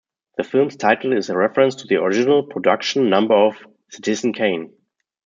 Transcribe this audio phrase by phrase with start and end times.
[0.37, 4.73] The film's title is a reference to the original production number of "Citizen Kane".